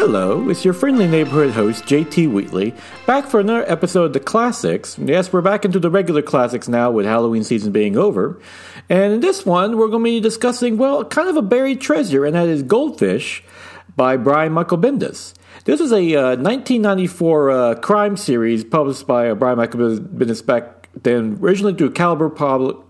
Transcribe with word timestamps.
Hello, 0.00 0.48
it's 0.48 0.64
your 0.64 0.72
friendly 0.72 1.06
neighborhood 1.06 1.50
host, 1.50 1.84
JT 1.84 2.32
Wheatley, 2.32 2.72
back 3.06 3.26
for 3.26 3.38
another 3.38 3.70
episode 3.70 4.04
of 4.04 4.12
the 4.14 4.18
Classics. 4.18 4.98
Yes, 4.98 5.30
we're 5.30 5.42
back 5.42 5.66
into 5.66 5.78
the 5.78 5.90
regular 5.90 6.22
classics 6.22 6.68
now 6.68 6.90
with 6.90 7.04
Halloween 7.04 7.44
season 7.44 7.70
being 7.70 7.98
over. 7.98 8.40
And 8.88 9.12
in 9.12 9.20
this 9.20 9.44
one, 9.44 9.76
we're 9.76 9.88
going 9.88 10.02
to 10.02 10.10
be 10.10 10.18
discussing, 10.18 10.78
well, 10.78 11.04
kind 11.04 11.28
of 11.28 11.36
a 11.36 11.42
buried 11.42 11.82
treasure, 11.82 12.24
and 12.24 12.34
that 12.34 12.48
is 12.48 12.62
Goldfish 12.62 13.44
by 13.94 14.16
Brian 14.16 14.54
Michael 14.54 14.78
Bendis. 14.78 15.34
This 15.66 15.80
is 15.80 15.92
a 15.92 16.14
uh, 16.14 16.36
1994 16.36 17.50
uh, 17.50 17.74
crime 17.74 18.16
series 18.16 18.64
published 18.64 19.06
by 19.06 19.28
uh, 19.28 19.34
Brian 19.34 19.58
Michael 19.58 19.98
Bendis 19.98 20.44
back 20.44 20.79
then 21.02 21.38
originally 21.40 21.74
through 21.74 21.90
Caliber 21.92 22.30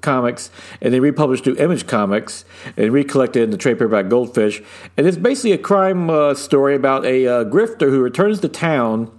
Comics, 0.00 0.50
and 0.80 0.94
then 0.94 1.00
republished 1.00 1.44
through 1.44 1.56
Image 1.56 1.86
Comics, 1.86 2.44
and 2.76 2.92
recollected 2.92 3.42
in 3.42 3.50
the 3.50 3.56
trade 3.56 3.74
paperback 3.74 4.08
Goldfish. 4.08 4.62
And 4.96 5.06
it's 5.06 5.16
basically 5.16 5.52
a 5.52 5.58
crime 5.58 6.10
uh, 6.10 6.34
story 6.34 6.74
about 6.74 7.04
a 7.04 7.26
uh, 7.26 7.44
grifter 7.44 7.90
who 7.90 8.00
returns 8.00 8.40
to 8.40 8.48
town 8.48 9.10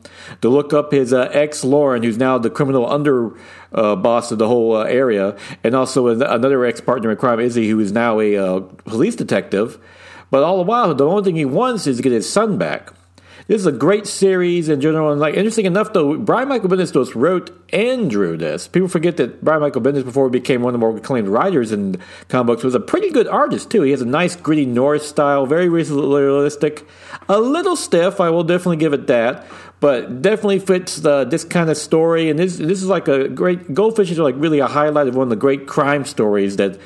to 0.42 0.50
look 0.50 0.74
up 0.74 0.92
his 0.92 1.14
uh, 1.14 1.30
ex 1.32 1.64
Lauren, 1.64 2.04
who's 2.04 2.18
now 2.18 2.38
the 2.38 2.50
criminal 2.50 2.90
under 2.90 3.32
uh, 3.72 3.96
of 4.32 4.38
the 4.38 4.48
whole 4.48 4.76
uh, 4.76 4.84
area, 4.84 5.38
and 5.64 5.76
also 5.76 6.08
another 6.08 6.66
ex 6.66 6.82
partner 6.82 7.12
in 7.12 7.18
crime, 7.18 7.40
Izzy, 7.40 7.70
who 7.70 7.80
is 7.80 7.92
now 7.92 8.20
a 8.20 8.36
uh, 8.36 8.60
police 8.86 9.16
detective. 9.16 9.80
But 10.32 10.44
all 10.44 10.58
the 10.58 10.64
while, 10.64 10.94
the 10.94 11.06
only 11.06 11.24
thing 11.24 11.36
he 11.36 11.46
wants 11.46 11.88
is 11.88 11.98
to 11.98 12.04
get 12.04 12.12
his 12.12 12.32
son 12.32 12.58
back. 12.58 12.94
This 13.50 13.62
is 13.62 13.66
a 13.66 13.72
great 13.72 14.06
series 14.06 14.70
in 14.70 14.80
general. 14.80 15.12
And 15.12 15.20
like 15.20 15.34
interesting 15.34 15.66
enough, 15.66 15.92
though, 15.92 16.16
Brian 16.20 16.50
Michael 16.50 16.70
Bendis 16.70 17.16
wrote 17.16 17.50
and 17.74 18.08
drew 18.08 18.38
this. 18.38 18.68
People 18.68 18.88
forget 18.88 19.18
that 19.18 19.44
Brian 19.44 19.62
Michael 19.62 19.82
Bendis, 19.82 20.06
before 20.06 20.28
he 20.28 20.32
became 20.32 20.62
one 20.62 20.76
of 20.76 20.80
the 20.80 20.86
more 20.86 20.96
acclaimed 20.96 21.28
writers 21.28 21.72
in 21.72 22.00
comic 22.28 22.46
books, 22.46 22.64
was 22.64 22.76
a 22.76 22.80
pretty 22.80 23.10
good 23.10 23.28
artist 23.28 23.72
too. 23.72 23.82
He 23.82 23.90
has 23.90 24.04
a 24.04 24.06
nice 24.06 24.36
gritty 24.36 24.68
noir 24.68 25.00
style, 25.00 25.48
very 25.48 25.68
realistic, 25.68 26.88
a 27.28 27.40
little 27.40 27.76
stiff. 27.76 28.22
I 28.22 28.30
will 28.30 28.44
definitely 28.44 28.78
give 28.78 28.94
it 28.94 29.08
that 29.08 29.48
but 29.80 30.22
definitely 30.22 30.60
fits 30.60 30.98
the, 30.98 31.24
this 31.24 31.44
kind 31.44 31.70
of 31.70 31.78
story. 31.78 32.30
And 32.30 32.38
this 32.38 32.58
this 32.58 32.82
is 32.82 32.88
like 32.88 33.08
a 33.08 33.30
great 33.30 33.74
Goldfish 33.74 34.12
is 34.12 34.20
like 34.20 34.36
really 34.38 34.60
a 34.60 34.68
highlight 34.68 35.08
of 35.08 35.16
one 35.16 35.24
of 35.24 35.30
the 35.30 35.36
great 35.36 35.68
crime 35.68 36.06
stories 36.06 36.58
that 36.58 36.80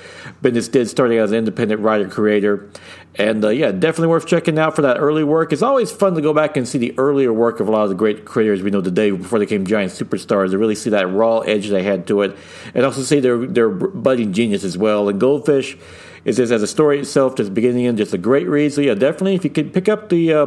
Bendis 0.44 0.72
did, 0.72 0.88
starting 0.90 1.18
as 1.18 1.32
an 1.32 1.38
independent 1.38 1.82
writer 1.82 2.08
creator. 2.08 2.70
And 3.16 3.46
uh, 3.46 3.50
yeah, 3.50 3.72
definitely 3.72 4.08
worth 4.08 4.26
checking 4.26 4.58
out 4.58 4.76
for 4.76 4.82
that 4.84 4.98
early 4.98 5.24
work. 5.24 5.54
It's 5.54 5.62
always 5.62 5.92
fun 5.92 6.16
to 6.16 6.22
go 6.22 6.34
back 6.34 6.58
and 6.58 6.68
see 6.68 6.80
the 6.80 6.98
earlier 6.98 7.32
work 7.32 7.60
of 7.60 7.68
a 7.68 7.72
lot 7.72 7.84
of 7.84 7.90
the 7.90 7.96
great 7.96 8.26
creators 8.26 8.64
we 8.64 8.72
know 8.72 8.82
today 8.82 9.12
before 9.12 9.38
they 9.38 9.46
became 9.46 9.66
giant 9.66 9.92
superstars 9.92 10.52
to 10.52 10.58
really 10.58 10.76
see 10.76 10.90
that 10.92 11.08
raw 11.10 11.40
edge 11.40 11.70
they 11.70 11.84
had 11.84 12.08
to 12.08 12.22
it, 12.22 12.36
and 12.74 12.86
also 12.86 13.02
see 13.02 13.20
their 13.20 13.38
their 13.46 13.70
budding 13.70 14.34
genius 14.34 14.64
as 14.64 14.78
well. 14.78 15.10
And 15.10 15.20
Goldfish 15.20 15.78
is 16.26 16.38
just 16.38 16.52
as 16.52 16.64
a 16.64 16.68
story 16.68 17.00
itself, 17.00 17.36
just 17.36 17.54
beginning 17.54 17.86
and 17.86 17.98
just 17.98 18.14
a 18.14 18.18
great 18.18 18.48
read. 18.48 18.74
So 18.74 18.82
yeah, 18.82 18.94
definitely 18.94 19.36
if 19.36 19.44
you 19.44 19.50
could 19.50 19.74
pick 19.74 19.90
up 19.90 20.10
the 20.10 20.34
uh, 20.34 20.46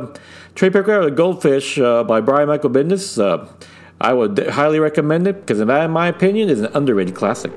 trade 0.55 0.73
paperback 0.73 1.05
The 1.05 1.11
Goldfish 1.11 1.79
uh, 1.79 2.05
by 2.05 2.21
Brian 2.21 2.49
Michael 2.49 2.71
Bendis, 2.71 3.21
uh, 3.21 3.47
I 4.01 4.13
would 4.13 4.39
highly 4.49 4.79
recommend 4.79 5.27
it 5.27 5.41
because 5.41 5.59
that, 5.59 5.85
in 5.85 5.91
my 5.91 6.09
opinion, 6.09 6.49
is 6.49 6.61
an 6.61 6.71
underrated 6.75 7.15
classic. 7.15 7.53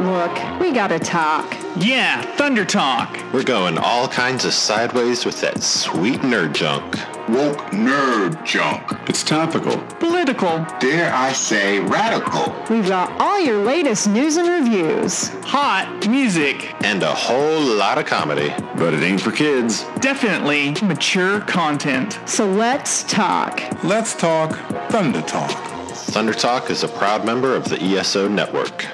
Look, 0.00 0.60
we 0.60 0.72
gotta 0.72 0.98
talk. 0.98 1.59
Yeah, 1.76 2.22
Thunder 2.36 2.64
Talk. 2.64 3.16
We're 3.32 3.44
going 3.44 3.78
all 3.78 4.08
kinds 4.08 4.44
of 4.44 4.52
sideways 4.52 5.24
with 5.24 5.40
that 5.40 5.62
sweet 5.62 6.20
nerd 6.20 6.52
junk. 6.52 6.96
Woke 7.28 7.58
nerd 7.70 8.44
junk. 8.44 8.82
It's 9.08 9.22
topical. 9.22 9.78
Political. 10.00 10.66
Dare 10.80 11.14
I 11.14 11.32
say 11.32 11.78
radical. 11.78 12.52
We've 12.68 12.88
got 12.88 13.12
all 13.20 13.38
your 13.38 13.62
latest 13.62 14.08
news 14.08 14.36
and 14.36 14.48
reviews. 14.48 15.28
Hot 15.44 16.08
music. 16.08 16.74
And 16.84 17.04
a 17.04 17.14
whole 17.14 17.60
lot 17.62 17.98
of 17.98 18.06
comedy. 18.06 18.52
But 18.76 18.92
it 18.92 19.02
ain't 19.04 19.20
for 19.20 19.30
kids. 19.30 19.84
Definitely 20.00 20.72
mature 20.82 21.40
content. 21.42 22.18
So 22.26 22.50
let's 22.50 23.04
talk. 23.04 23.62
Let's 23.84 24.16
talk 24.16 24.56
Thunder 24.90 25.22
Talk. 25.22 25.52
Thunder 25.92 26.34
Talk 26.34 26.68
is 26.68 26.82
a 26.82 26.88
proud 26.88 27.24
member 27.24 27.54
of 27.54 27.68
the 27.68 27.80
ESO 27.80 28.26
network. 28.26 28.86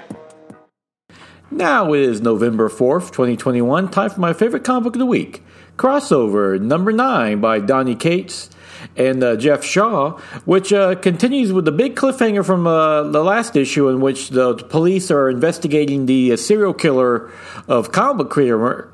Now 1.51 1.93
it 1.93 2.01
is 2.01 2.21
November 2.21 2.69
4th, 2.69 3.12
2021, 3.12 3.89
time 3.93 4.11
for 4.11 4.21
my 4.21 4.33
favorite 4.33 4.65
comic 4.65 4.83
book 4.83 4.97
of 4.97 4.99
the 4.99 5.07
week. 5.07 5.45
Crossover 5.77 6.61
number 6.61 6.91
9 6.91 7.41
by 7.41 7.61
Donny 7.61 7.95
Cates 7.95 8.51
and 8.97 9.23
uh, 9.23 9.37
Geoff 9.37 9.62
Shaw, 9.62 10.19
which 10.45 10.73
uh, 10.73 10.97
continues 10.97 11.53
with 11.53 11.65
the 11.65 11.71
big 11.71 11.95
cliffhanger 11.95 12.45
from 12.45 12.67
uh, 12.67 13.05
the 13.05 13.23
last 13.23 13.55
issue 13.55 13.89
in 13.89 14.01
which 14.01 14.31
the 14.31 14.55
police 14.55 15.09
are 15.12 15.31
investigating 15.31 16.06
the 16.06 16.33
uh, 16.33 16.37
serial 16.37 16.75
killer 16.75 17.31
of 17.69 17.93
comic 17.93 18.17
book 18.17 18.31
creator 18.31 18.91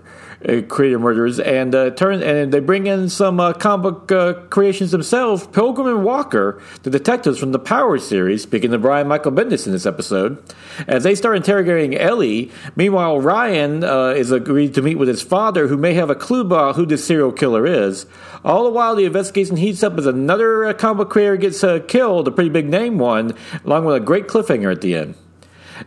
creator 0.69 0.99
murderers, 0.99 1.41
and 1.41 1.75
uh, 1.75 1.91
turn 1.91 2.23
and 2.23 2.53
they 2.53 2.61
bring 2.61 2.87
in 2.87 3.09
some 3.09 3.41
uh, 3.41 3.53
comic 3.53 3.83
book 3.83 4.13
uh, 4.13 4.35
creations 4.49 4.91
themselves. 4.91 5.47
Pilgrim 5.47 5.87
and 5.87 6.05
Walker, 6.05 6.61
the 6.83 6.91
detectives 6.91 7.39
from 7.39 7.53
the 7.53 7.59
Power 7.59 7.99
series, 7.99 8.43
speaking 8.43 8.71
to 8.71 8.79
Brian 8.79 9.09
Michael 9.09 9.33
Bendis 9.33 9.67
in 9.67 9.73
this 9.73 9.87
episode, 9.87 10.43
as 10.87 11.05
they 11.05 11.15
start 11.15 11.37
interrogating 11.37 11.97
Ellie. 11.97 12.51
Meanwhile, 12.77 13.21
Ryan 13.21 13.85
uh, 13.85 14.09
is 14.09 14.31
agreed 14.31 14.75
to 14.75 14.83
meet 14.83 14.97
with 14.99 15.09
his 15.09 15.23
father, 15.23 15.69
who 15.69 15.77
may 15.77 15.95
have 15.95 16.11
a 16.11 16.15
clue 16.15 16.43
about 16.43 16.77
who 16.77 16.87
this 16.87 17.05
serial 17.05 17.33
killer 17.33 17.67
is. 17.67 18.07
All 18.45 18.65
the 18.65 18.71
while, 18.71 18.95
the 18.95 19.05
investigation 19.05 19.57
heats 19.57 19.83
up 19.83 19.99
as 19.99 20.07
another 20.07 20.67
uh, 20.67 20.75
comic 20.75 20.99
book 20.99 21.11
creator 21.11 21.37
gets 21.37 21.65
killed, 21.89 22.29
a 22.29 22.31
pretty 22.31 22.51
big 22.51 22.69
name 22.69 22.99
one, 22.99 23.37
along 23.65 23.85
with 23.85 23.97
a 23.97 24.01
great 24.01 24.27
cliffhanger 24.27 24.71
at 24.73 24.81
the 24.81 24.95
end. 24.95 25.15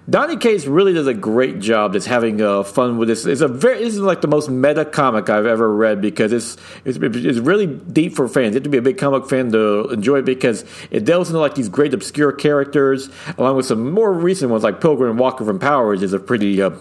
Donny 0.09 0.37
Cates 0.37 0.65
really 0.65 0.93
does 0.93 1.07
a 1.07 1.13
great 1.13 1.59
job 1.59 1.93
just 1.93 2.07
having 2.07 2.41
uh, 2.41 2.63
fun 2.63 2.97
with 2.97 3.07
this. 3.07 3.25
It's 3.25 3.41
a 3.41 3.47
very 3.47 3.79
this 3.79 3.93
is 3.93 3.99
like 3.99 4.21
the 4.21 4.27
most 4.27 4.49
meta 4.49 4.85
comic 4.85 5.29
I've 5.29 5.45
ever 5.45 5.73
read 5.73 6.01
because 6.01 6.31
it's, 6.31 6.57
it's 6.83 6.97
it's 7.01 7.39
really 7.39 7.67
deep 7.67 8.15
for 8.15 8.27
fans. 8.27 8.53
You 8.53 8.55
have 8.55 8.63
to 8.63 8.69
be 8.69 8.77
a 8.77 8.81
big 8.81 8.97
comic 8.97 9.27
fan 9.27 9.51
to 9.51 9.89
enjoy 9.89 10.19
it 10.19 10.25
because 10.25 10.65
it 10.91 11.05
delves 11.05 11.29
into 11.29 11.39
like 11.39 11.55
these 11.55 11.69
great 11.69 11.93
obscure 11.93 12.31
characters 12.31 13.09
along 13.37 13.57
with 13.57 13.65
some 13.65 13.91
more 13.91 14.13
recent 14.13 14.51
ones 14.51 14.63
like 14.63 14.81
Pilgrim 14.81 15.17
Walker 15.17 15.45
from 15.45 15.59
Powers 15.59 16.01
is 16.01 16.13
a 16.13 16.19
pretty 16.19 16.61
uh, 16.61 16.71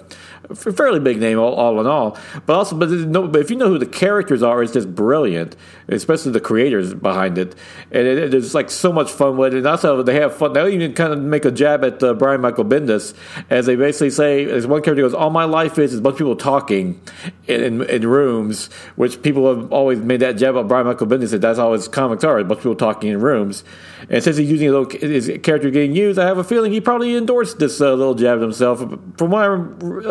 fairly 0.55 1.01
big 1.01 1.19
name 1.19 1.39
all, 1.39 1.55
all 1.55 1.81
in 1.81 1.87
all. 1.87 2.19
But 2.47 2.55
also, 2.55 2.77
but, 2.77 2.91
no, 2.91 3.27
but 3.27 3.41
if 3.41 3.51
you 3.51 3.57
know 3.57 3.69
who 3.69 3.79
the 3.79 3.87
characters 3.87 4.43
are, 4.43 4.63
it's 4.63 4.73
just 4.73 4.95
brilliant, 4.95 5.57
especially 5.89 6.33
the 6.33 6.41
creators 6.41 6.95
behind 6.95 7.39
it. 7.39 7.55
And 7.91 8.07
it, 8.07 8.19
it 8.19 8.35
is 8.35 8.55
like 8.55 8.71
so 8.71 8.93
much 8.93 9.11
fun 9.11 9.37
with 9.37 9.55
it. 9.55 9.59
And 9.59 9.67
also, 9.67 10.03
they 10.03 10.15
have 10.15 10.37
fun. 10.37 10.53
They 10.53 10.73
even 10.73 10.93
kind 10.95 11.13
of 11.13 11.21
make 11.21 11.45
a 11.45 11.51
jab 11.51 11.85
at 11.85 12.03
uh, 12.03 12.15
Brian 12.15 12.41
Michael 12.41 12.65
Bendis 12.65 13.15
as 13.51 13.67
they 13.67 13.77
basically 13.77 14.11
say, 14.11 14.45
as 14.45 14.67
one 14.67 14.83
character 14.83 15.03
goes, 15.03 15.15
"All 15.15 15.31
my 15.31 15.45
life 15.45 15.79
is 15.79 15.93
is 15.93 15.99
a 15.99 16.03
bunch 16.03 16.15
of 16.15 16.19
people 16.19 16.37
talking 16.37 17.01
in, 17.47 17.63
in, 17.63 17.83
in 17.83 18.07
rooms," 18.07 18.71
which 18.97 19.23
people 19.23 19.55
have 19.55 19.73
always 19.73 19.99
made 19.99 20.21
that 20.21 20.33
jab 20.33 20.57
at 20.57 20.69
Brian 20.69 20.87
Michael 20.87 21.07
Bendis. 21.07 21.31
That 21.31 21.41
that's 21.41 21.59
how 21.59 21.73
his 21.73 21.89
comics 21.89 22.25
are: 22.25 22.39
a 22.39 22.45
bunch 22.45 22.59
of 22.59 22.63
people 22.63 22.77
talking 22.77 23.11
in 23.11 23.21
rooms. 23.21 23.65
And 24.11 24.23
since 24.23 24.37
he's 24.37 24.51
using 24.51 24.71
little, 24.71 24.91
his 24.91 25.31
character 25.43 25.71
getting 25.71 25.97
used, 25.97 26.19
I 26.19 26.27
have 26.27 26.39
a 26.39 26.45
feeling 26.45 26.73
he 26.73 26.81
probably 26.81 27.17
endorsed 27.17 27.59
this 27.59 27.81
uh, 27.81 27.95
little 27.95 28.15
jab 28.15 28.41
himself. 28.41 28.81
From 29.17 29.31
what 29.31 29.45
I 29.45 29.55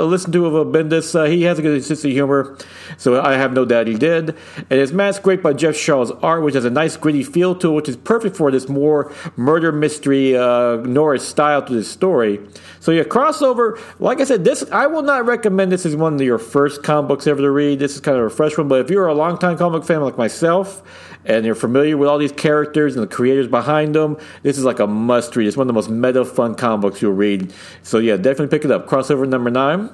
listened 0.02 0.23
to 0.32 0.46
of 0.46 0.68
Bendis, 0.68 1.16
uh, 1.16 1.26
he 1.26 1.44
has 1.44 1.60
a 1.60 1.62
good 1.62 1.84
sense 1.84 2.04
of 2.06 2.12
humor, 2.12 2.58
so 2.98 3.22
I 3.22 3.34
have 3.34 3.54
no 3.54 3.66
doubt 3.66 3.88
he 3.88 3.96
did. 3.96 4.36
And 4.58 4.80
his 4.80 4.94
masked 4.94 5.24
great 5.24 5.44
by 5.44 5.54
Geoff 5.54 5.76
Shaw's 5.76 6.12
art, 6.12 6.44
which 6.44 6.56
has 6.56 6.66
a 6.66 6.70
nice 6.70 6.96
gritty 6.98 7.24
feel 7.24 7.56
to 7.56 7.72
it, 7.72 7.76
which 7.76 7.90
is 7.90 7.98
perfect 7.98 8.36
for 8.36 8.52
this 8.52 8.70
more 8.70 9.14
murder 9.36 9.72
mystery 9.72 10.36
uh, 10.38 10.78
noir 10.78 11.18
style 11.18 11.62
to 11.64 11.74
this 11.74 11.90
story. 11.90 12.40
So 12.80 12.92
yeah, 12.92 13.04
crossover. 13.04 13.80
Like 14.00 14.22
I 14.22 14.26
said, 14.26 14.44
this 14.44 14.64
I 14.72 14.88
will 14.88 15.04
not 15.04 15.26
recommend 15.26 15.72
this 15.72 15.86
as 15.86 15.96
one 15.96 16.16
of 16.16 16.22
your 16.22 16.38
first 16.38 16.84
comic 16.84 17.08
books 17.08 17.28
ever 17.28 17.42
to 17.42 17.52
read. 17.52 17.80
This 17.80 17.96
is 17.96 18.02
kind 18.02 18.18
of 18.18 18.26
a 18.26 18.30
fresh 18.30 18.58
one, 18.58 18.68
but 18.68 18.82
if 18.82 18.90
you're 18.90 19.08
a 19.08 19.14
longtime 19.14 19.58
comic 19.58 19.84
fan 19.86 20.02
like 20.02 20.18
myself 20.18 20.82
and 21.26 21.46
you're 21.46 21.56
familiar 21.56 21.96
with 21.96 22.10
all 22.10 22.18
these 22.18 22.34
characters 22.34 22.96
and 22.96 23.04
the 23.04 23.08
creators 23.08 23.48
behind 23.48 23.96
them, 23.96 24.18
this 24.42 24.58
is 24.58 24.66
like 24.66 24.80
a 24.80 24.88
must 24.88 25.36
read. 25.36 25.48
It's 25.48 25.56
one 25.56 25.64
of 25.64 25.68
the 25.68 25.74
most 25.74 25.90
meta 25.90 26.26
fun 26.26 26.56
comic 26.56 26.82
books 26.82 27.02
you'll 27.02 27.14
read. 27.14 27.54
So 27.82 28.00
yeah, 28.00 28.18
definitely 28.18 28.48
pick 28.48 28.66
it 28.66 28.72
up. 28.72 28.88
Crossover 28.88 29.28
number 29.28 29.50
nine. 29.50 29.90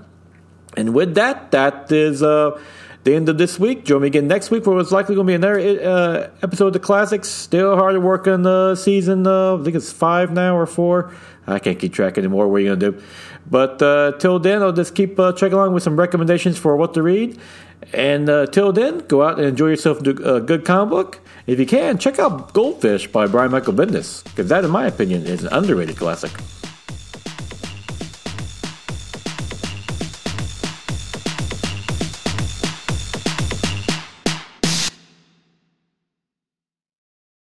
And 0.78 0.94
with 0.94 1.16
that, 1.16 1.52
that 1.52 1.92
is 1.92 2.22
uh, 2.22 2.60
the 3.04 3.16
end 3.16 3.28
of 3.30 3.38
this 3.38 3.60
week. 3.60 3.86
Join 3.86 4.02
me 4.02 4.08
again 4.08 4.28
next 4.28 4.52
week, 4.52 4.66
where 4.66 4.78
it's 4.80 4.92
likely 4.92 5.16
going 5.16 5.28
to 5.28 5.32
be 5.32 5.36
another 5.36 5.60
uh, 5.60 6.30
episode 6.44 6.68
of 6.68 6.74
the 6.74 6.80
classics. 6.80 7.28
Still 7.28 7.76
hard 7.76 7.96
to 7.96 8.00
work 8.00 8.28
on 8.28 8.44
the 8.44 8.76
season. 8.76 9.26
Uh, 9.26 9.58
I 9.58 9.64
think 9.64 9.76
it's 9.76 9.92
five 9.92 10.32
now 10.32 10.56
or 10.56 10.66
four. 10.66 11.12
I 11.48 11.60
can't 11.60 11.80
keep 11.80 11.94
track 11.94 12.18
anymore. 12.18 12.48
What 12.48 12.58
are 12.58 12.60
you 12.60 12.76
going 12.76 12.80
to 12.80 12.92
do? 12.92 13.04
But 13.50 13.82
uh, 13.82 14.12
till 14.20 14.38
then, 14.38 14.62
I'll 14.62 14.72
just 14.72 14.94
keep 14.94 15.20
uh, 15.20 15.34
checking 15.34 15.56
along 15.56 15.74
with 15.74 15.82
some 15.82 15.98
recommendations 15.98 16.60
for 16.60 16.76
what 16.76 16.94
to 16.94 17.02
read. 17.02 17.40
And 17.94 18.30
uh, 18.30 18.46
till 18.46 18.72
then, 18.72 19.00
go 19.00 19.24
out 19.24 19.40
and 19.40 19.48
enjoy 19.48 19.70
yourself 19.70 20.06
a 20.06 20.42
good 20.42 20.66
comic 20.66 20.90
book. 20.92 21.20
If 21.48 21.60
you 21.60 21.66
can, 21.66 21.98
check 21.98 22.20
out 22.20 22.54
Goldfish 22.54 23.08
by 23.08 23.26
Brian 23.26 23.50
Michael 23.52 23.74
Bendis, 23.74 24.24
because 24.26 24.50
that, 24.50 24.64
in 24.64 24.70
my 24.70 24.86
opinion, 24.86 25.26
is 25.26 25.44
an 25.44 25.52
underrated 25.52 25.98
classic. 25.98 26.32